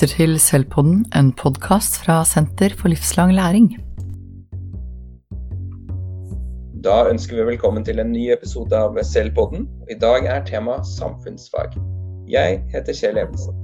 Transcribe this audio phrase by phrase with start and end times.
[0.00, 3.66] lytter til Selvpodden, en podkast fra Senter for livslang læring.
[6.80, 9.66] Da ønsker vi velkommen til en ny episode av Selvpodden.
[9.92, 11.76] I dag er tema samfunnsfag.
[12.32, 13.60] Jeg heter Kjell Evensen.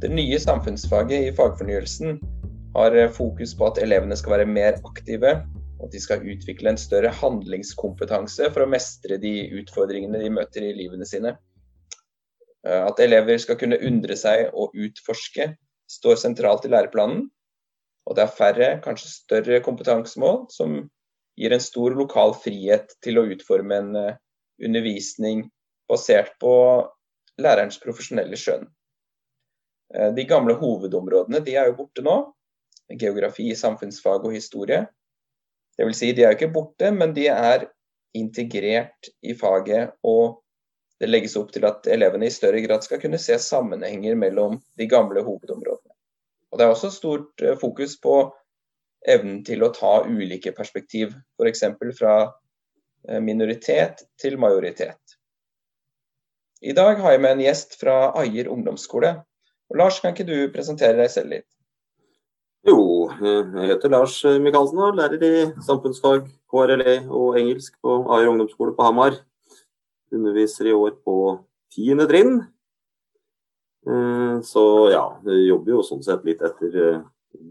[0.00, 2.16] Det nye samfunnsfaget i fagfornyelsen
[2.78, 5.34] har fokus på at elevene skal være mer aktive,
[5.80, 10.64] og at de skal utvikle en større handlingskompetanse for å mestre de utfordringene de møter
[10.64, 11.36] i livene sine.
[12.66, 15.52] Eh, at elever skal kunne undre seg og utforske,
[15.90, 17.28] står sentralt i læreplanen.
[18.08, 20.80] Og det er færre, kanskje større kompetansemål som
[21.38, 24.18] gir en stor lokal frihet til å utforme en eh,
[24.64, 25.46] undervisning
[25.90, 26.52] basert på
[27.40, 28.66] lærerens profesjonelle skjønn.
[29.94, 32.18] Eh, de gamle hovedområdene de er jo borte nå.
[32.90, 34.84] Geografi, samfunnsfag og historie.
[35.78, 37.68] Det vil si, de er jo ikke borte, men de er
[38.18, 40.39] integrert i faget og
[41.00, 44.88] det legges opp til at elevene i større grad skal kunne se sammenhenger mellom de
[44.88, 45.94] gamle hovedområdene.
[46.50, 48.16] Og Det er også stort eh, fokus på
[49.08, 51.64] evnen til å ta ulike perspektiv, f.eks.
[51.96, 55.16] fra eh, minoritet til majoritet.
[56.60, 59.14] I dag har jeg med en gjest fra Ajer ungdomsskole.
[59.70, 61.48] Og Lars, kan ikke du presentere deg selv litt?
[62.68, 65.32] Jo, jeg heter Lars Michaelsen og lærer i
[65.64, 69.16] samfunnsfag, KRLE og engelsk på Ajer ungdomsskole på Hamar.
[70.14, 71.16] Underviser i år på
[71.74, 72.40] tiende trinn.
[73.86, 77.02] Eh, så ja, vi jobber jo sånn sett litt etter eh,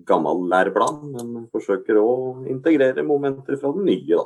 [0.07, 2.09] gammel læreplan, men forsøker å
[2.51, 4.17] integrere momenter fra den nye.
[4.17, 4.25] da.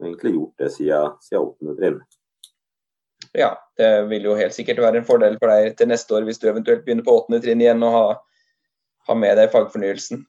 [0.00, 1.76] Egentlig gjort det siden, siden 8.
[1.78, 2.00] trinn.
[3.36, 6.40] Ja, det vil jo helt sikkert være en fordel for deg til neste år hvis
[6.42, 7.38] du eventuelt begynner på 8.
[7.44, 8.04] trinn igjen og ha,
[9.06, 10.24] har med deg fagfornyelsen.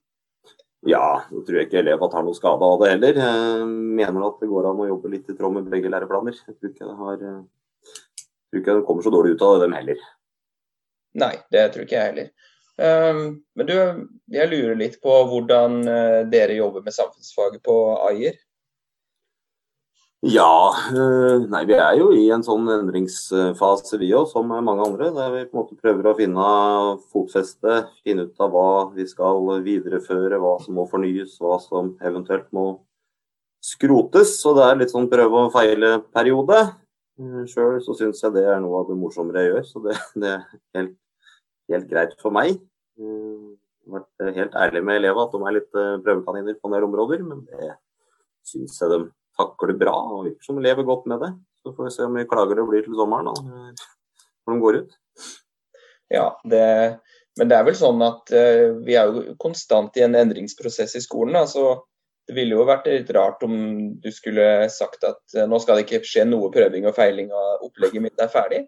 [0.89, 3.19] Ja, nå tror jeg ikke elevene tar noe skade av det heller.
[3.21, 6.39] Jeg mener at det går an å jobbe litt i tråd med begge læreplaner.
[6.47, 7.19] Jeg tror ikke det, har,
[8.49, 10.01] tror ikke det kommer så dårlig ut av dem heller.
[11.21, 12.31] Nei, det tror ikke jeg heller.
[12.81, 13.25] Ehm,
[13.57, 13.75] men du,
[14.31, 17.77] jeg lurer litt på hvordan eh, dere jobber med samfunnsfaget på
[18.07, 18.39] Ajer?
[20.21, 25.07] Ja, eh, nei vi er jo i en sånn endringsfase vi òg, som mange andre.
[25.15, 26.43] Der vi på en måte prøver å finne
[27.09, 32.51] fotfeste, finne ut av hva vi skal videreføre, hva som må fornyes, hva som eventuelt
[32.53, 32.65] må
[33.65, 34.35] skrotes.
[34.43, 36.59] Så det er litt sånn prøve og feile-periode.
[37.17, 39.95] Eh, Sjøl så syns jeg det er noe av det morsommere jeg gjør, så det,
[40.21, 40.43] det er
[40.77, 40.93] helt,
[41.73, 42.59] helt, greit for meg.
[43.01, 46.77] Eh, jeg har vært helt ærlig med elevene at de er litt prøvekaniner på en
[46.77, 47.71] del områder, men det
[48.45, 48.99] syns jeg de
[49.41, 51.31] takler bra og virker som lever godt med det.
[51.61, 53.61] Så får vi se hvor mye klager det blir til sommeren da,
[54.47, 54.99] når de går ut.
[56.11, 56.65] Ja, det,
[57.39, 61.03] men det er vel sånn at uh, vi er jo konstant i en endringsprosess i
[61.03, 61.37] skolen.
[61.37, 61.85] Da, så
[62.27, 63.55] det ville jo vært litt rart om
[64.01, 67.67] du skulle sagt at uh, nå skal det ikke skje noe prøving og feiling og
[67.69, 68.65] opplegget mitt er ferdig.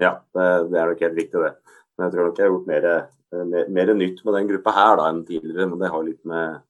[0.00, 1.54] Ja, det, det, er nok helt riktig det.
[1.96, 4.72] Men jeg tror nok jeg har gjort mer, eh, mer, mer nytt med den gruppa
[4.72, 5.66] her da, enn tidligere.
[5.68, 6.62] Men det har litt med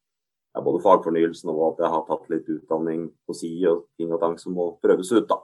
[0.54, 4.22] ja, både fagfornyelsen og at jeg har tatt litt utdanning på si og ting og
[4.22, 5.30] tang som må prøves ut.
[5.30, 5.38] da.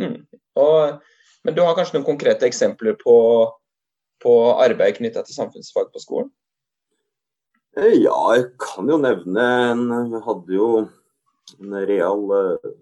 [0.00, 0.22] Mm.
[0.62, 1.02] Og,
[1.44, 3.16] men du har kanskje noen konkrete eksempler på,
[4.24, 6.32] på arbeid knytta til samfunnsfag på skolen?
[7.76, 12.72] Eh, ja, jeg kan jo nevne en Vi hadde jo en real, eh,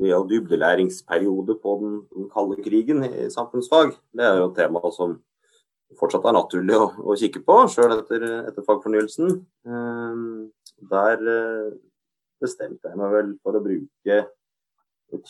[0.00, 3.92] real dybdelæringsperiode på den, den kalde krigen i samfunnsfag.
[4.16, 5.18] Det er jo et tema som
[5.96, 9.38] fortsatt er naturlig å, å kikke på, sjøl etter, etter, fagfornyelsen.
[9.68, 10.26] Ehm,
[10.90, 11.70] der eh,
[12.42, 14.18] bestemte jeg meg vel for å bruke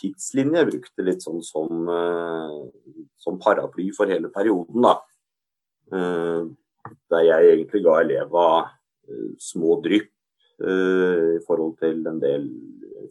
[0.01, 0.59] tidslinje.
[0.59, 4.97] Jeg brukte litt sånn som, eh, som paraply for hele perioden, da.
[5.95, 6.53] Ehm,
[7.13, 8.49] der jeg egentlig ga eleva
[9.09, 10.13] eh, små drypp
[10.59, 12.49] i forhold til en del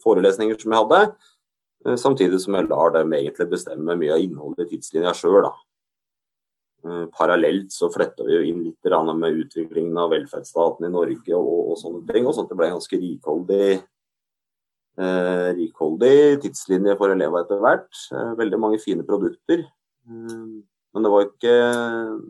[0.04, 1.96] forelesninger som jeg hadde.
[1.96, 5.48] Samtidig som jeg lar dem egentlig bestemme mye av innholdet i tidslinja sjøl.
[5.48, 5.62] Eh,
[7.16, 11.78] parallelt så flytta vi jo inn litt med utviklingen av velferdsstaten i Norge og, og
[11.82, 12.26] sånne ting.
[12.26, 13.70] og sånn at Det ble ganske rikholdig,
[15.00, 17.92] eh, rikholdig tidslinje for elever etter hvert.
[18.12, 19.66] Eh, veldig mange fine produkter.
[20.08, 20.50] Eh,
[20.96, 21.56] men det var, ikke,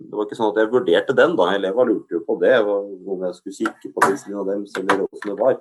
[0.10, 1.36] det var, ikke, sånn at jeg vurderte den.
[1.40, 5.32] da, Elevene lurte jo på det, om jeg skulle kikke på tidslinja deres eller åssen
[5.32, 5.60] det var.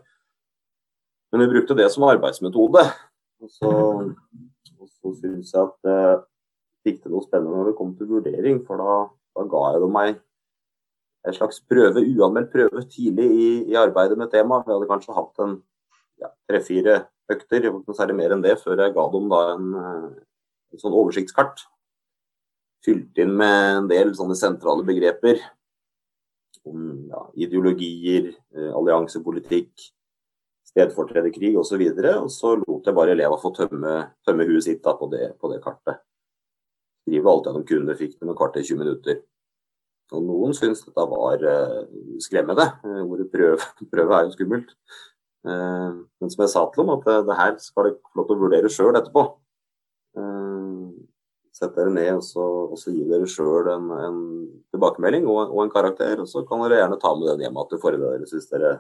[1.31, 2.83] Men vi brukte det som arbeidsmetode.
[3.45, 3.71] Og så,
[4.81, 6.25] og så syns jeg at eh,
[6.87, 8.63] fikk til noe spennende når det kom til vurdering.
[8.67, 8.97] For da,
[9.37, 10.23] da ga jeg dem meg
[11.27, 14.67] en slags prøve, uanmeldt prøve tidlig i, i, arbeidet med temaet.
[14.67, 15.57] Vi hadde kanskje hatt en
[16.47, 17.05] tre-fire ja,
[17.35, 20.07] økter, ikke særlig mer enn det, før jeg ga dem da en, eh,
[20.75, 21.65] en sånn oversiktskart.
[22.87, 25.43] Fylt inn med en del sånne sentrale begreper
[26.67, 29.89] om ja, ideologier, eh, alliansepolitikk,
[30.71, 31.57] stedfortrederkrig.
[31.59, 33.97] Og, så og så lot jeg bare elevene få tømme,
[34.27, 36.05] tømme huet sitt da, på, det, på det kartet.
[37.07, 39.23] Skrive alt de kunne, fikk det et kvarter 20 minutter.
[40.15, 41.81] Og noen syntes dette var uh,
[42.23, 42.69] skremmende.
[43.07, 43.59] Ordet prøve,
[43.95, 44.77] prøve er jo skummelt.
[45.47, 48.37] Uh, men som jeg sa til dem, at det, her skal dere få lov til
[48.37, 49.27] å vurdere sjøl etterpå.
[51.57, 52.45] Sett dere ned og så,
[52.75, 54.17] og så gi dere sjøl en, en,
[54.75, 56.21] tilbakemelding og, og, en karakter.
[56.21, 58.73] Og så kan dere gjerne ta med den hjem til foreldrene deres hvis dere,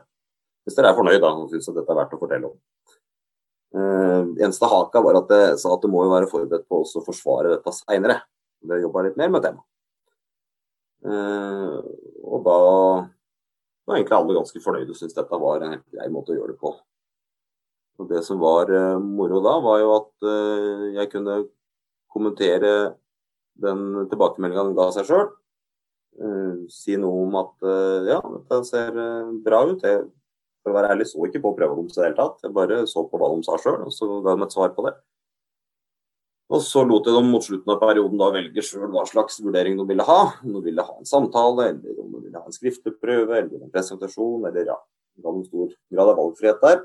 [0.66, 2.58] hvis dere er fornøyd da, og syns dette er verdt å fortelle om.
[3.74, 7.04] Uh, eneste haka var at jeg sa at du må jo være forberedt på å
[7.04, 8.20] forsvare dette seinere.
[8.62, 9.66] Vi jobba litt mer med temaet.
[11.06, 11.82] Uh,
[12.26, 12.58] og da
[13.86, 16.60] var egentlig alle ganske fornøyde og syntes dette var en grei måte å gjøre det
[16.62, 16.72] på.
[17.96, 21.42] Og Det som var uh, moro da, var jo at uh, jeg kunne
[22.12, 22.72] kommentere
[23.60, 25.28] den tilbakemeldinga den ga seg sjøl.
[26.72, 27.64] si noe om at
[28.08, 28.94] ja, dette ser
[29.44, 29.82] bra ut.
[29.84, 30.06] Jeg,
[30.66, 32.40] for å være ærlig så ikke på deres i det hele tatt.
[32.42, 34.82] Jeg bare så på hva de sa sjøl, og så ga de et svar på
[34.88, 34.96] det.
[36.50, 39.78] Og så lot jeg dem mot slutten av perioden da velge sjøl hva slags vurdering
[39.78, 40.18] de ville ha.
[40.42, 43.62] Om de ville ha en samtale, eller om de ville ha en skriftlig prøve, eller
[43.62, 44.78] en presentasjon, eller ja.
[45.22, 46.82] Var en stor grad av valgfrihet der.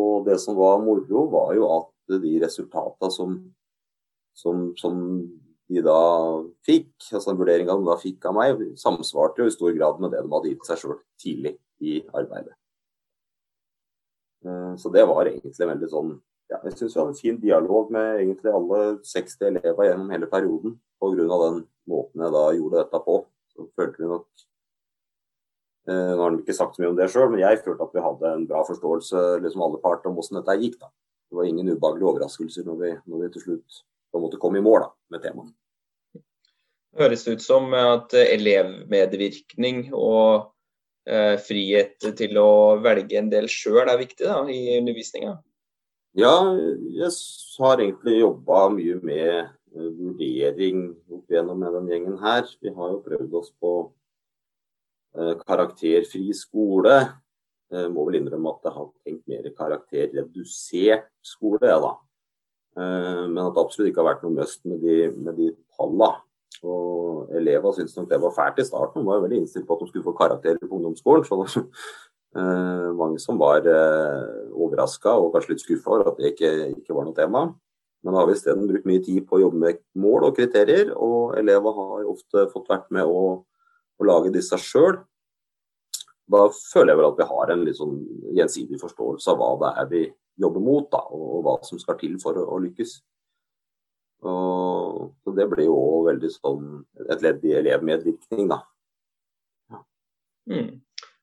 [0.00, 3.36] Og det som var moro, var jo at de resultatene som,
[4.34, 4.96] som, som
[5.70, 6.00] de da
[6.66, 10.24] fikk, altså vurderinga de da fikk av meg, samsvarte jo i stor grad med det
[10.24, 12.56] de hadde gitt seg sjøl tidlig i arbeidet.
[14.44, 16.12] Eh, så det var egentlig veldig sånn
[16.50, 20.28] ja, jeg syns vi hadde en fin dialog med egentlig alle 60 elever gjennom hele
[20.30, 20.78] perioden.
[21.00, 21.36] Pga.
[21.46, 23.18] den måten jeg da gjorde dette på.
[23.54, 24.26] Så følte vi nok
[25.88, 27.94] eh, Nå har de ikke sagt så mye om det sjøl, men jeg følte at
[27.94, 30.76] vi hadde en bra forståelse liksom alle parter om hvordan dette gikk.
[30.82, 30.90] da.
[31.30, 34.58] Det var ingen ubehagelige overraskelser når vi, når vi til slutt på en måte kom
[34.58, 35.54] i mål da, med temaet.
[36.98, 40.50] Høres ut som at elevmedvirkning og
[41.46, 42.50] frihet til å
[42.84, 45.38] velge en del sjøl er viktig da, i undervisninga?
[46.18, 46.34] Ja,
[46.90, 47.10] jeg
[47.62, 52.48] har egentlig jobba mye med eh, vurdering opp igjennom med den gjengen her.
[52.58, 53.74] Vi har jo prøvd oss på
[55.14, 56.96] eh, karakterfri skole.
[57.70, 61.94] Jeg eh, må vel innrømme at jeg har tenkt mer karakterredusert skole, da.
[62.80, 66.10] Men at det absolutt ikke har vært noe must med de, med de tallene.
[66.66, 69.00] Og elevene syntes nok det var fælt i starten.
[69.00, 71.24] De var veldig innstilt på at de skulle få karakterer på ungdomsskolen.
[71.24, 76.34] Så det var mange som var eh, overraska og kanskje litt skuffa over at det
[76.34, 77.46] ikke, ikke, var noe tema.
[78.04, 80.92] Men da har vi isteden brukt mye tid på å jobbe med mål og kriterier,
[80.96, 83.24] og elever har ofte fått vært med å,
[84.00, 85.02] å lage disse sjøl.
[86.30, 87.98] Da føler jeg vel at vi har en litt sånn
[88.38, 90.02] gjensidig forståelse av hva det er vi
[90.40, 93.00] jobber mot, da, og hva som skal til for å, å lykkes.
[94.26, 96.68] Og, så Det blir jo veldig sånn
[97.08, 98.60] et ledd i elevmedvirkning, da.
[99.72, 99.82] Ja.
[100.50, 100.70] Mm.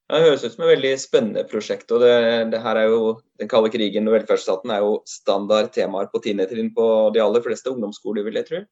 [0.07, 1.91] Det høres ut som et veldig spennende prosjekt.
[1.91, 2.13] og det,
[2.53, 6.71] det, her er jo, Den kalde krigen og velferdsstaten er jo standard temaer på tiendetrinn
[6.75, 8.63] på de aller fleste ungdomsskoler, vil jeg tro.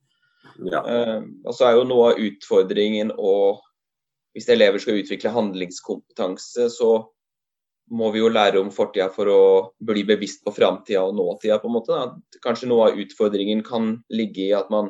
[0.72, 0.82] Ja.
[0.82, 3.66] Uh, og så er jo noe av utfordringen og
[4.36, 6.90] hvis elever skal utvikle handlingskompetanse, så
[7.92, 9.42] må vi jo lære om fortida for å
[9.86, 11.60] bli bevisst på framtida og nåtida.
[11.62, 11.94] på en måte.
[11.94, 12.40] Da.
[12.42, 14.90] Kanskje noe av utfordringen kan ligge i at man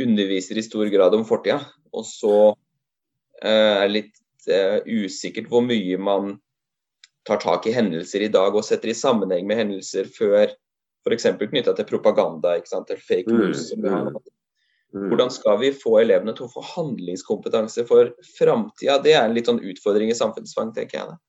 [0.00, 1.60] underviser i stor grad om fortida,
[1.94, 2.36] og så
[3.42, 4.14] er er litt
[4.48, 6.36] eh, usikkert hvor mye man
[7.24, 10.52] tar tak i hendelser i dag og setter i sammenheng med hendelser før
[11.04, 11.26] f.eks.
[11.40, 13.66] knytta til propaganda ikke sant, eller fake mm, news.
[13.76, 14.16] Mm,
[14.94, 15.08] mm.
[15.10, 18.98] Hvordan skal vi få elevene til å få handlingskompetanse for framtida?
[19.04, 21.12] Det er en litt sånn utfordring i samfunnsfang, tenker jeg.
[21.12, 21.20] Da.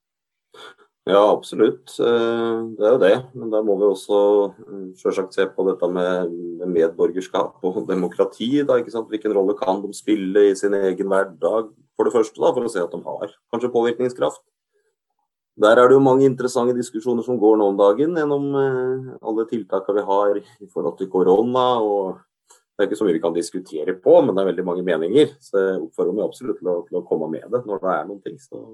[1.06, 1.92] Ja, absolutt.
[2.02, 3.16] Eh, det er jo det.
[3.38, 4.20] Men da må vi også
[4.50, 6.34] eh, selvsagt se på dette med
[6.66, 8.52] medborgerskap og demokrati.
[8.66, 11.74] Da, Hvilken rolle kan de spille i sin egen hverdag?
[11.96, 14.44] for det første, da, for å se at de har kanskje påvirkningskraft.
[15.64, 19.46] Der er det jo mange interessante diskusjoner som går nå om dagen gjennom eh, alle
[19.48, 21.68] tiltakene vi har i forhold til korona.
[21.80, 22.18] og
[22.76, 25.32] Det er ikke så mye vi kan diskutere på, men det er veldig mange meninger.
[25.40, 28.10] Så jeg oppfordrer meg absolutt til å, til å, komme med det når det er
[28.10, 28.36] noen ting.
[28.44, 28.66] Så,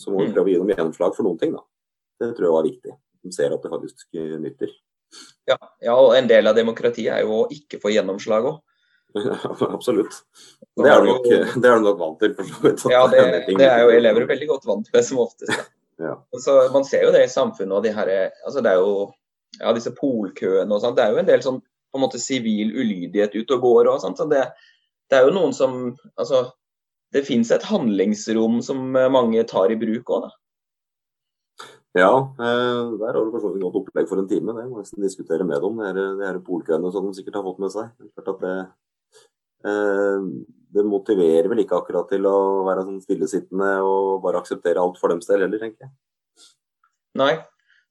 [0.00, 0.34] så må vi mm.
[0.34, 1.54] prøve å gi dem gjennomslag for noen ting.
[1.54, 1.62] da.
[2.20, 2.96] Det tror jeg var viktig.
[3.24, 4.72] De ser at det faktisk nytter.
[5.46, 8.62] Ja, ja, og en del av demokratiet er jo å ikke få gjennomslag òg.
[9.76, 10.16] Absolutt.
[10.74, 12.34] Det er, nok, det er du nok vant til.
[12.34, 12.86] for så vidt.
[12.90, 15.70] Ja, det, det, er jo elever veldig godt vant til som oftest.
[16.02, 16.16] Ja.
[16.42, 17.76] Så Man ser jo det i samfunnet.
[17.76, 18.10] og de her,
[18.44, 19.12] altså Det er jo
[19.60, 20.96] ja, disse polkøene og sånn.
[20.96, 23.92] Det er jo en del sånn på en måte sivil ulydighet ute og går.
[23.92, 24.02] òg.
[24.02, 24.42] så det,
[25.10, 26.48] det er jo noen som altså
[27.14, 30.32] Det fins et handlingsrom som mange tar i bruk òg, da.
[31.94, 34.50] Ja, eh, der har du for så vidt godt opplegg for en time.
[34.56, 35.78] Det må nesten diskutere med dem.
[35.94, 37.92] Det er polkøene som de sikkert har fått med seg.
[38.18, 38.56] Det,
[39.64, 40.24] Eh,
[40.74, 45.12] det motiverer vel ikke akkurat til å være sånn stillesittende og bare akseptere alt for
[45.12, 45.94] dems del heller, tenker jeg.
[47.16, 47.32] Nei.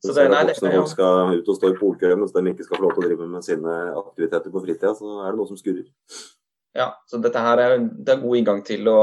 [0.03, 2.75] Så det, nei, voksne folk skal ut og stå i polkø mens de ikke skal
[2.75, 5.59] få lov til å drive med sine aktiviteter på fritida, så er det noe som
[5.59, 5.87] skurrer.
[6.73, 8.99] Ja, så dette her er, det er god inngang til å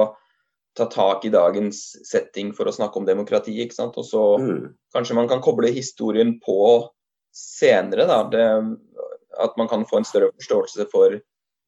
[0.77, 3.55] ta tak i dagens setting for å snakke om demokrati.
[3.63, 3.99] ikke sant?
[3.99, 4.63] Og så mm.
[4.95, 6.61] kanskje man kan koble historien på
[7.35, 8.07] senere.
[8.11, 8.47] da, det,
[9.39, 11.19] At man kan få en større forståelse for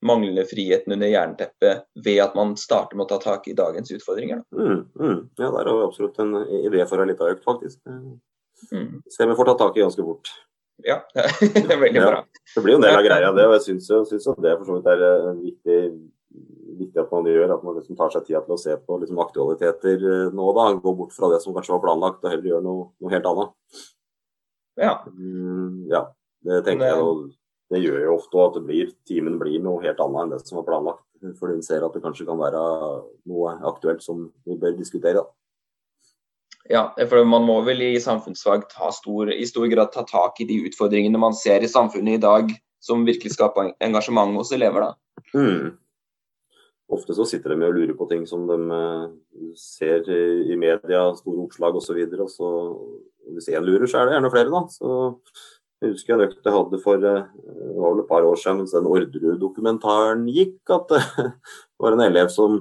[0.02, 4.42] manglende friheten under jernteppet ved at man starter med å ta tak i dagens utfordringer.
[4.50, 5.18] Mm, mm.
[5.38, 7.78] Ja, der har vi absolutt en idé for en liten økt, faktisk.
[7.86, 8.16] Mm.
[9.10, 10.32] Se vi får ta tak i ganske fort.
[10.82, 10.98] Ja,
[11.40, 12.22] det er veldig bra.
[12.54, 13.44] Det blir jo en del av greia, det.
[13.48, 15.78] Og jeg syns jo det for så vidt er eh, viktig,
[16.80, 17.54] viktig, at man gjør.
[17.56, 20.66] At man liksom tar seg tida til å se på liksom, aktualiteter eh, nå, da.
[20.82, 23.54] Gå bort fra det som kanskje var planlagt, og heller gjøre noe, noe helt annet.
[24.80, 24.96] Ja.
[25.12, 26.06] Mm, ja,
[26.48, 26.90] det tenker det...
[26.90, 27.06] jeg.
[27.06, 30.42] Og det gjør jo ofte at det blir, timen blir noe helt annet enn det
[30.44, 31.06] som var planlagt.
[31.38, 32.60] Fordi en ser at det kanskje kan være
[33.30, 35.22] noe aktuelt som vi bør diskutere.
[35.22, 35.28] da.
[36.70, 40.60] Ja, for man må vel i samfunnsfag stor, i stor grad ta tak i de
[40.68, 42.52] utfordringene man ser i samfunnet i dag,
[42.82, 45.22] som virkelig skaper engasjement hos elever, da.
[45.34, 45.72] Mm.
[46.92, 51.06] Ofte så sitter de med og lurer på ting som de eh, ser i media,
[51.16, 51.98] store oppslag osv.
[52.18, 52.50] Og, så,
[53.26, 54.62] og hvis én lurer, så er det gjerne flere, da.
[54.70, 54.98] Så
[55.82, 58.60] jeg husker en økt jeg hadde for eh, det var vel et par år siden
[58.60, 62.60] mens den Orderud-dokumentaren gikk, at det var en elev som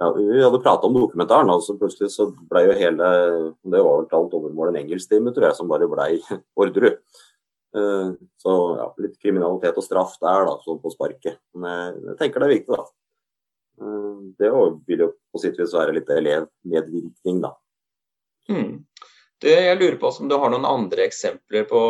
[0.00, 3.08] ja, Vi hadde prata om dokumentaren, og så plutselig så ble jo hele
[3.60, 6.14] Det var vel alt overmål en engelsktime, tror jeg, som bare blei
[6.60, 6.96] Orderud.
[7.76, 11.38] Eh, så ja, litt kriminalitet og straff der, da, sånn på sparket.
[11.52, 12.86] Men jeg tenker det er viktig, da.
[13.84, 14.52] Eh, det
[14.88, 17.52] vil jo på sitt vis være litt elevmedvirkning, da.
[18.50, 18.78] Mm.
[19.40, 21.80] Det, jeg lurer på om du har noen andre eksempler på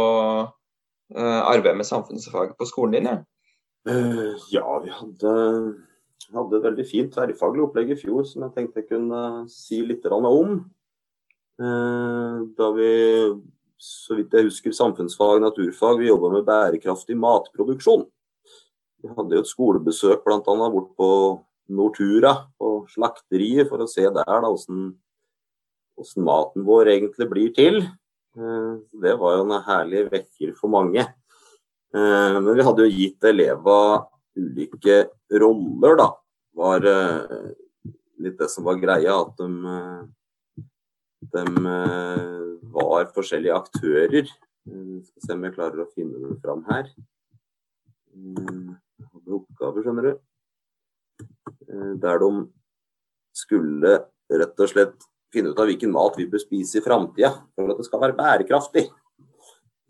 [1.16, 3.08] uh, arbeid med samfunnsfag på skolen din?
[3.10, 3.96] Ja,
[4.52, 5.32] ja vi hadde
[6.28, 9.80] jeg hadde et veldig fint tverrfaglig opplegg i fjor som jeg tenkte jeg kunne si
[9.86, 10.60] litt om.
[11.60, 12.90] Eh, da vi,
[13.80, 18.06] så vidt jeg husker, samfunnsfag, naturfag, vi jobba med bærekraftig matproduksjon.
[19.00, 20.40] Vi hadde jo et skolebesøk bl.a.
[20.44, 21.10] bort på
[21.72, 24.90] Nortura, på slakteriet, for å se der da, hvordan,
[26.24, 27.82] maten vår egentlig blir til.
[28.36, 31.04] Eh, det var jo en herlig vekker for mange.
[31.90, 34.04] Eh, men vi hadde jo gitt elever
[34.38, 35.02] ulike
[35.38, 36.08] roller, da,
[36.58, 37.50] var uh,
[38.20, 39.16] litt det som var greia.
[39.16, 40.64] At de, uh,
[41.34, 44.30] de uh, var forskjellige aktører.
[44.30, 46.90] skal se om jeg klarer å finne dem fram her.
[48.10, 50.12] Jeg hadde oppgaver, skjønner du.
[52.02, 52.30] Der de
[53.36, 53.92] skulle
[54.30, 57.78] rett og slett finne ut av hvilken mat vi bør spise i framtida for at
[57.78, 58.88] det skal være bærekraftig.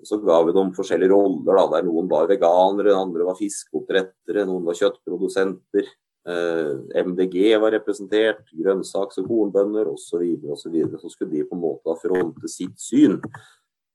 [0.02, 4.64] Så ga vi dem forskjellige roller, da, der noen var veganere, andre var fiskeoppdrettere, noen
[4.68, 5.90] var kjøttprodusenter.
[6.28, 10.24] Eh, MDG var representert, grønnsaks- og kornbønder osv.
[10.24, 11.00] Så, og så, videre.
[11.00, 13.18] så skulle de på en måte fronte sitt syn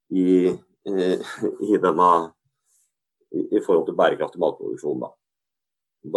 [0.10, 1.36] i, eh,
[1.70, 2.12] i, denne,
[3.32, 5.06] i, forhold til bærekraftig matproduksjon.
[5.06, 5.12] Da,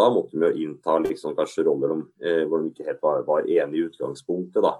[0.00, 3.24] da måtte vi jo innta liksom kanskje roller om, eh, hvor de ikke helt var,
[3.28, 4.62] var enige i utgangspunktet.
[4.64, 4.78] da.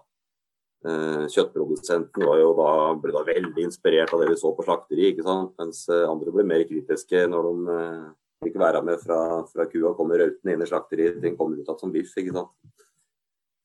[0.87, 6.05] Eh, kjøttprodusenten da, ble da veldig inspirert av det vi så på slakteri, mens eh,
[6.07, 8.05] andre ble mer kritiske når de eh,
[8.47, 11.81] fikk være med fra, fra kua kommer rautende inn i slakteriet den kommer ut igjen
[11.83, 12.15] som biff.
[12.15, 12.55] ikke sant?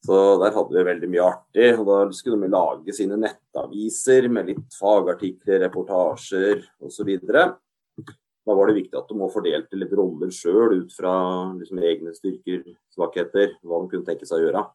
[0.03, 1.70] Så der hadde vi veldig mye artig.
[1.77, 7.12] og Da skulle de lage sine nettaviser med litt fagartikler, reportasjer osv.
[7.24, 11.13] Da var det viktig at de må fordelte litt roller sjøl ut fra
[11.55, 14.65] liksom, egne styrker, svakheter, hva de kunne tenke seg å gjøre.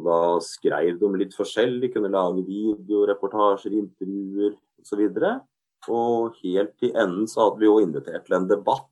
[0.00, 5.02] Og da skrev de litt forskjellig, kunne lage videoreportasjer, intervjuer osv.
[5.04, 5.34] Og, så
[5.90, 8.88] og helt til enden så hadde vi jo invitert til en debatt.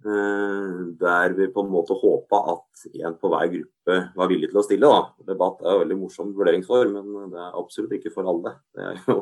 [0.00, 4.60] Eh, der vi på en måte håpa at en på hver gruppe var villig til
[4.60, 4.88] å stille.
[4.88, 5.28] Da.
[5.32, 8.54] Debatt er jo veldig morsom vurderingsform, men det er absolutt ikke for alle.
[8.76, 9.18] Det er jo,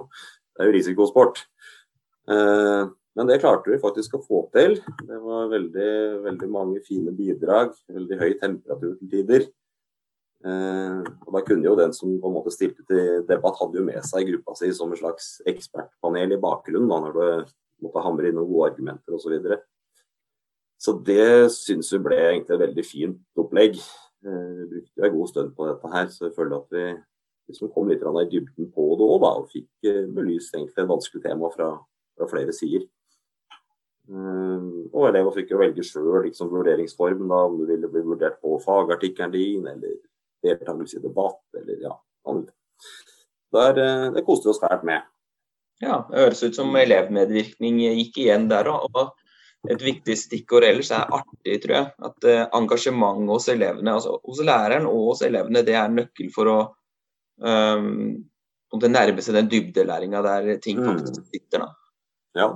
[0.54, 1.42] det er jo risikosport.
[2.30, 2.84] Eh,
[3.18, 4.76] men det klarte vi faktisk å få til.
[5.02, 5.92] Det var veldig,
[6.22, 7.72] veldig mange fine bidrag.
[7.90, 9.48] Veldig høy temperatur til tider.
[10.46, 13.86] Eh, og da kunne jo den som på en måte stilte til debatt, hadde jo
[13.86, 17.54] med seg gruppa si som en slags ekspertpanel i bakgrunnen da, når du
[17.86, 19.24] måtte hamre inn noen gode argumenter osv.
[19.24, 19.58] Så, videre.
[20.78, 23.80] så det syns vi ble egentlig et veldig fint opplegg.
[24.26, 26.84] Eh, vi brukte jo en god stund på dette her, så jeg føler at vi
[27.48, 31.24] liksom kom litt i dybden på det òg, og fikk eh, belyst egentlig et vanskelig
[31.24, 31.72] tema fra,
[32.14, 32.86] fra flere sider.
[34.08, 38.54] og elever fikk jo velge sjøl liksom, vurderingsform, da, om du ville bli vurdert på
[38.62, 39.98] fagartikkelen din, eller
[40.44, 41.94] deltakelse i debatt eller ja,
[42.28, 42.52] andre.
[43.54, 45.06] Der, eh, det koste vi oss fælt med.
[45.82, 49.12] Ja, det høres ut som elevmedvirkning gikk igjen der òg.
[49.68, 51.90] Et viktig stikkord ellers er artig, tror jeg.
[52.08, 56.50] At uh, engasjement hos elevene, altså hos læreren og hos elevene, det er nøkkel for
[56.50, 56.58] å
[57.42, 57.88] um,
[58.76, 60.86] det nærme seg den dybdelæringa der ting Mm.
[60.86, 61.58] faktisk sitter.
[61.58, 61.68] da.
[62.34, 62.48] Ja.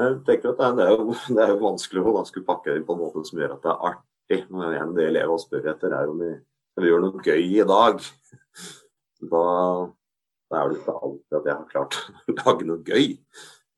[0.00, 2.86] Jeg tenker at det er, det jo, det er jo vanskelig å vanskelig pakke inn
[2.86, 4.40] på en måte som gjør at det er artig.
[4.50, 6.30] Men det det elever spør etter, er om vi,
[6.78, 8.02] vi gjør noe gøy i dag.
[9.20, 9.44] Da,
[10.50, 13.16] da er det ikke alltid at jeg har klart å lage noe gøy.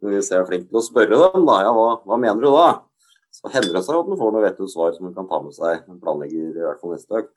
[0.02, 2.50] Men hvis jeg er flink til å spørre dem, da, ja, hva, hva mener du
[2.50, 2.68] da?
[3.32, 5.56] Så hender det seg at man får noe vettugt svar som man kan ta med
[5.56, 5.86] seg.
[5.88, 7.34] Man planlegger i hvert fall neste økt.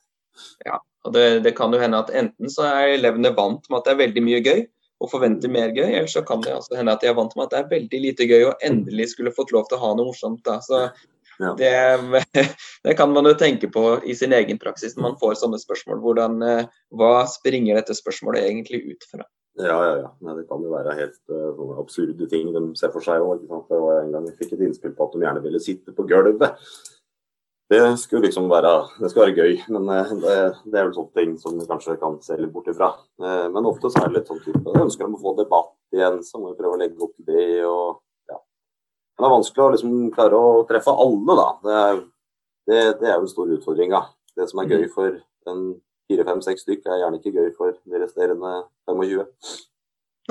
[1.05, 3.93] Og det, det kan jo hende at enten så er elevene vant med at det
[3.93, 4.63] er veldig mye gøy,
[5.03, 7.45] og forventer mer gøy, eller så kan det altså hende at de er vant med
[7.45, 10.09] at det er veldig lite gøy og endelig skulle fått lov til å ha noe
[10.09, 10.41] morsomt.
[10.47, 10.57] da.
[10.63, 10.88] Så
[11.39, 11.54] Ja.
[11.60, 12.46] det,
[12.84, 16.01] det kan man jo tenke på i sin egen praksis når man får sånne spørsmål.
[16.04, 19.27] Hvordan, eh, hva springer dette spørsmålet egentlig ut fra?
[19.56, 20.10] Ja, ja, ja.
[20.20, 23.46] Nei, det kan jo være helt uh, absurde ting de ser for seg òg.
[23.48, 26.60] En gang jeg fikk et innspill på at de gjerne ville sitte på gulvet.
[27.72, 30.34] Det skulle liksom være, det skal være gøy, men eh, det,
[30.70, 32.92] det er vel sånne ting som vi kanskje kan se litt bort ifra.
[33.18, 36.38] Men ofte så er det litt sånn type Ønsker de å få debatt igjen, så
[36.38, 37.48] må vi prøve å legge opp til det.
[37.65, 38.04] og.
[39.15, 41.48] Men det er vanskelig å liksom klare å treffe alle, da.
[41.63, 41.79] Det
[42.65, 44.01] det, det er jo den store utfordringa.
[44.36, 45.19] Det som er gøy for
[45.51, 45.62] en
[46.10, 48.53] fire-fem-seks stykk, er gjerne ikke gøy for de resterende
[48.89, 49.22] 25.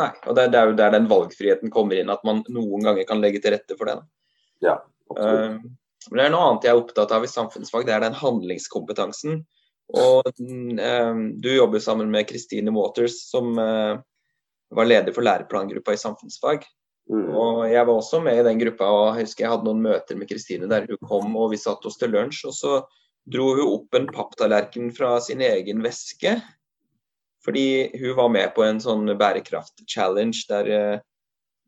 [0.01, 3.07] Nei, og det, det er jo der den valgfriheten kommer inn, at man noen ganger
[3.07, 4.01] kan legge til rette for det.
[4.01, 4.09] da.
[4.65, 4.77] Ja,
[5.13, 5.63] absolutt.
[5.63, 8.19] Uh, Men det er noe annet jeg er opptatt av i samfunnsfag, det er den
[8.19, 9.45] handlingskompetansen.
[9.95, 14.01] Og eh, Du jobber sammen med Christine Waters, som eh,
[14.75, 16.65] var leder for læreplangruppa i samfunnsfag.
[17.11, 17.31] Mm.
[17.37, 20.17] Og Jeg var også med i den gruppa, og jeg husker jeg hadde noen møter
[20.17, 22.47] med Kristine der hun kom og vi satt oss til lunsj.
[22.49, 22.75] og Så
[23.25, 26.39] dro hun opp en papptallerken fra sin egen veske.
[27.45, 31.01] Fordi hun var med på en sånn bærekraft-challenge der, eh,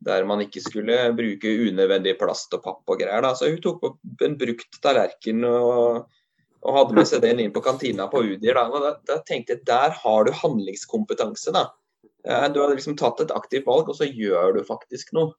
[0.01, 3.21] der man ikke skulle bruke unødvendig plast og papp og greier.
[3.21, 3.35] Da.
[3.37, 6.07] Så hun tok opp en brukt tallerken og,
[6.65, 8.57] og hadde med seg den inn på kantina på Udir.
[8.57, 8.65] Da.
[8.71, 11.53] Og da, da tenkte jeg der har du handlingskompetanse.
[11.53, 11.67] da.
[12.27, 15.33] Eh, Du har liksom tatt et aktivt valg, og så gjør du faktisk noe.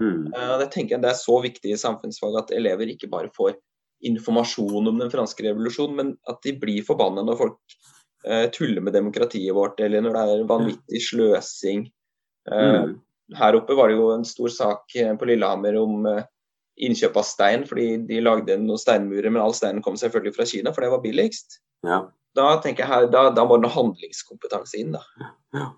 [0.00, 0.32] Mm.
[0.34, 3.56] Eh, Det tenker jeg det er så viktig i samfunnsfag at elever ikke bare får
[4.04, 7.76] informasjon om den franske revolusjonen, men at de blir forbanna når folk
[8.26, 11.86] eh, tuller med demokratiet vårt, eller når det er vanvittig sløsing.
[12.50, 12.98] Mm.
[13.38, 16.04] Her oppe var det jo en stor sak på Lillehammer om
[16.76, 20.72] innkjøp av stein, fordi de lagde noen steinmurer, men all steinen kom selvfølgelig fra Kina,
[20.74, 21.60] for det var billigst.
[21.86, 22.02] Ja.
[22.34, 25.30] Da tenker jeg her, da, da må det noe handlingskompetanse inn, da.
[25.54, 25.68] ja,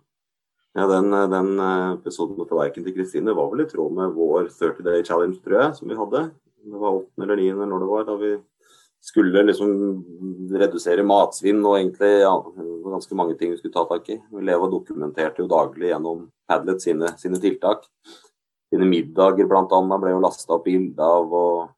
[0.77, 4.85] den, den eh, episoden med tallerkenen til Kristine var vel i tråd med vår 30
[4.85, 6.27] Day Challenge, tror jeg, som vi hadde.
[6.67, 7.25] Det var 8.
[7.25, 7.49] eller 9.
[7.55, 8.35] eller når det var, da vi
[9.07, 9.71] skulle liksom
[10.59, 12.33] redusere matsvinn og egentlig ja,
[12.91, 14.19] ganske mange ting vi skulle ta tak i.
[14.35, 17.87] Og dokumenterte jo daglig gjennom Padlet sine, sine tiltak.
[18.71, 19.81] Sine middager bl.a.
[20.03, 21.69] ble jo lasta opp bilde av, og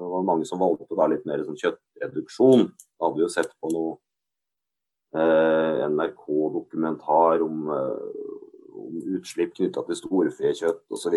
[0.00, 2.70] det var mange som valgte da litt mer sånn kjøttreduksjon.
[2.96, 3.98] Da hadde vi jo sett på noe
[5.20, 8.29] eh, NRK-dokumentar om, eh,
[8.80, 11.16] om utslipp knytta til storfekjøtt osv.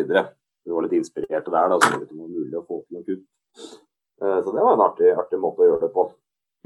[0.63, 3.25] Vi var litt inspirerte der, da, så det var mulig å få til noe kutt.
[4.23, 6.07] Eh, så det var en artig, artig måte å gjøre det på.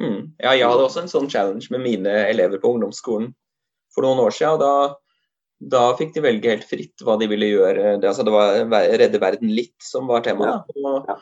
[0.01, 0.21] Mm.
[0.43, 3.31] Ja, jeg hadde også en sånn challenge med mine elever på ungdomsskolen
[3.95, 4.61] for noen år siden.
[4.61, 4.73] Da,
[5.77, 7.97] da fikk de velge helt fritt hva de ville gjøre.
[7.97, 10.69] Det, altså, det var Redde verden litt som var temaet.
[10.77, 10.99] Ja.
[11.09, 11.17] Ja.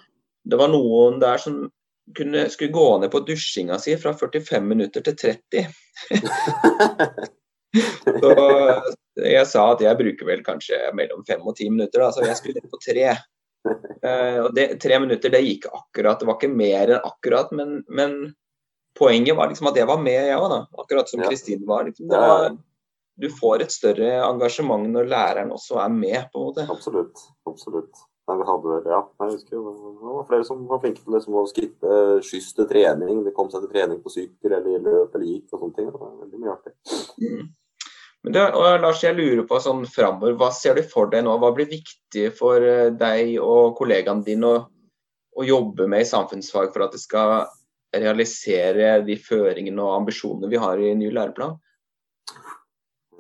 [0.46, 1.64] Det var noen der som
[2.16, 5.72] kunne, skulle gå ned på dusjinga si fra 45 minutter til 30.
[8.22, 8.36] Så
[9.16, 12.56] jeg sa at jeg bruker vel kanskje mellom fem og ti minutter, da, så jeg
[12.58, 13.12] ned på tre.
[13.66, 17.80] Uh, og det, tre minutter det gikk akkurat, det var ikke mer enn akkurat, men,
[17.88, 18.18] men
[19.00, 20.58] poenget var liksom at jeg var med, jeg òg.
[20.84, 21.30] Akkurat som Ja.
[21.30, 21.84] Var.
[21.90, 22.10] Liksom.
[22.10, 22.58] Det var.
[23.16, 26.68] Du får et større engasjement når læreren også er med, på en måte.
[26.72, 27.24] Absolutt.
[27.48, 28.04] Absolutt.
[28.26, 31.44] Nei, vi hadde, ja, jeg husker det var flere som var flinke til liksom å
[31.46, 33.20] skippe skyss til trening.
[33.24, 35.92] De kom seg til trening på sykkel eller løp eller gikk og sånne ting.
[35.94, 36.74] Det var veldig mye artig.
[37.22, 37.46] Mm.
[38.26, 38.40] Men du,
[38.82, 41.36] Lars, jeg lurer på sånn framover, hva ser du for deg nå?
[41.38, 44.64] Hva blir viktig for eh, deg og kollegaene dine å,
[45.38, 47.44] å jobbe med i samfunnsfag for at det skal
[47.94, 51.54] realisere de føringene og ambisjonene vi har i ny læreplan?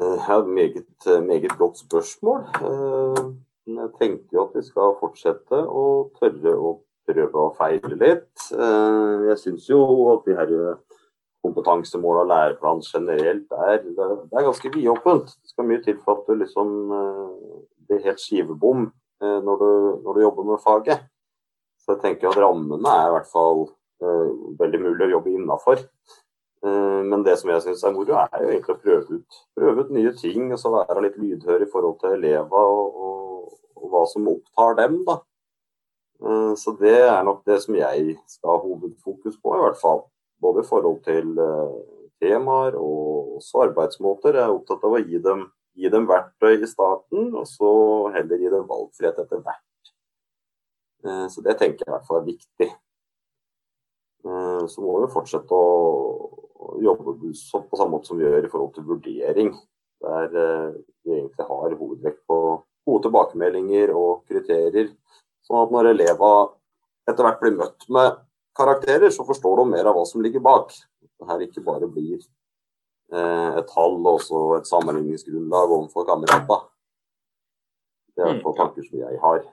[0.02, 0.90] Eh, Ja, meget,
[1.28, 2.48] meget godt spørsmål.
[2.66, 3.22] Eh,
[3.66, 5.86] Jeg tenker jo at vi skal fortsette å
[6.18, 6.74] tørre å
[7.06, 8.34] prøve å feile litt.
[8.58, 10.58] Eh, Jeg syns jo at de her
[11.46, 15.32] kompetansemål og læreplan generelt er, det er, ganske vidåpent.
[15.42, 18.88] Det skal mye til for at du liksom eh, blir helt skivebom
[19.22, 19.72] eh, når du,
[20.06, 21.06] når du jobber med faget.
[21.84, 23.68] Så jeg tenker at rammene er i hvert fall
[24.02, 25.84] uh, veldig mulig å jobbe innafor.
[26.66, 29.92] Men det som jeg syns er moro, er jo egentlig å prøve ut, prøve ut
[29.94, 30.48] nye ting.
[30.50, 34.80] og så Være litt lydhør i forhold til elever og, og, og hva som opptar
[34.80, 34.96] dem.
[35.06, 35.20] da.
[36.58, 40.02] Så det er nok det som jeg skal ha hovedfokus på, i hvert fall.
[40.46, 41.76] Både i forhold til eh,
[42.22, 44.38] temaer og også arbeidsmåter.
[44.38, 47.70] Jeg er opptatt av å gi dem gi dem verktøy i starten, og så
[48.16, 49.94] heller gi dem valgfrihet etter hvert.
[51.06, 52.70] Eh, så det tenker jeg i hvert fall er viktig.
[54.26, 57.34] Eh, så må vi fortsette å jobbe på
[57.80, 59.52] samme måte som vi gjør i forhold til vurdering.
[60.06, 62.38] Der vi egentlig har hovedvekt på
[62.86, 64.92] gode tilbakemeldinger og kriterier.
[65.46, 66.52] Sånn at når elever
[67.10, 68.20] etter hvert blir møtt med
[68.56, 70.74] karakterer, så forstår de mer av hva som ligger bak.
[71.02, 76.66] Det her ikke bare blir eh, et tall og så et sammenligningsgrunnlag overfor kamerater.
[78.16, 78.62] Det er i hvert fall mm.
[78.62, 79.44] tanker som jeg har.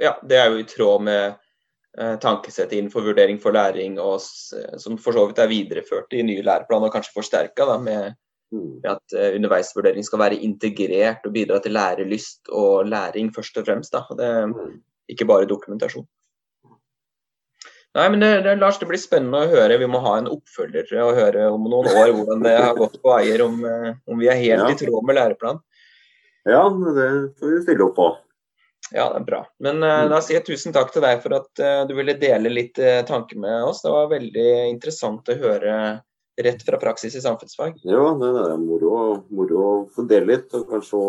[0.00, 4.98] Ja, det er jo i tråd med eh, tankesettet innenfor vurdering for læring, og, som
[5.00, 8.18] for så vidt er videreført i nye læreplaner og kanskje forsterka med,
[8.52, 8.66] mm.
[8.82, 13.68] med, at eh, underveisvurdering skal være integrert og bidra til lærelyst og læring først og
[13.70, 13.94] fremst.
[13.94, 14.04] Da.
[14.18, 14.76] Det, mm.
[15.14, 16.08] ikke bare dokumentasjon.
[17.94, 19.78] Nei, men det, det, Lars, det blir spennende å høre.
[19.78, 23.12] Vi må ha en oppfølger og høre om noen år hvordan det har gått på
[23.14, 24.70] Eier, om, eh, om vi er helt ja.
[24.72, 25.62] i tråd med læreplanen.
[26.44, 28.08] Ja, det får vi stille opp på.
[28.90, 29.40] Ja, det er bra.
[29.64, 32.52] Men uh, da sier jeg tusen takk til deg for at uh, du ville dele
[32.52, 33.80] litt uh, tanker med oss.
[33.84, 35.76] Det var veldig interessant å høre
[36.44, 37.78] rett fra praksis i samfunnsfag.
[37.86, 38.94] Ja, det er moro,
[39.30, 41.00] moro å få dele litt, og kanskje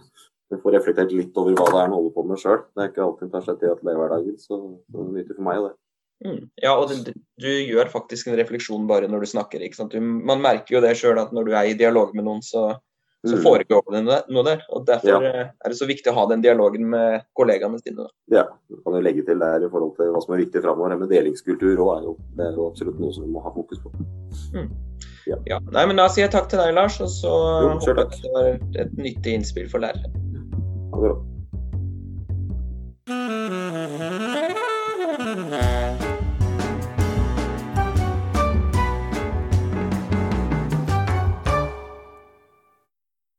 [0.64, 2.64] få reflektert litt over hva det er en holder på med sjøl.
[2.74, 5.38] Det er ikke alltid tar seg tid til det i hverdagen, så det er nyttig
[5.38, 5.89] for meg, det.
[6.26, 6.50] Mm.
[6.60, 9.62] Ja, og det, du gjør faktisk en refleksjon bare når du snakker.
[9.64, 9.94] ikke sant?
[9.94, 12.74] Du, man merker jo det sjøl at når du er i dialog med noen, så,
[13.24, 13.42] så mm.
[13.46, 14.66] foregår det noe der.
[14.68, 15.32] og Derfor ja.
[15.46, 18.12] Eh, er det så viktig å ha den dialogen med kollegaene sine Da.
[18.36, 20.98] Ja, du kan jo legge til der i forhold til hva som er viktig framover.
[21.00, 23.80] Med delingskultur og er jo, det er jo absolutt noe som vi må ha fokus
[23.80, 23.94] på.
[24.56, 24.70] Mm.
[25.30, 25.40] Ja.
[25.48, 25.58] ja.
[25.72, 27.32] Nei, men da sier jeg takk til deg, Lars, og så
[27.64, 28.54] jo, håper jeg det var
[28.84, 30.12] et nyttig innspill for lærere.
[30.92, 31.16] Ha det bra.